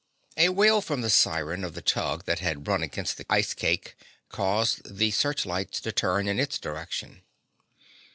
A 0.35 0.49
wail 0.49 0.81
from 0.81 1.01
the 1.01 1.11
siren 1.11 1.63
of 1.63 1.75
the 1.75 1.81
tug 1.83 2.25
that 2.25 2.39
had 2.39 2.67
run 2.67 2.81
against 2.81 3.17
the 3.19 3.25
ice 3.29 3.53
cake 3.53 3.95
caused 4.29 4.97
the 4.97 5.11
searchlights 5.11 5.79
to 5.81 5.91
turn 5.91 6.27
in 6.27 6.39
its 6.39 6.57
direction. 6.57 7.21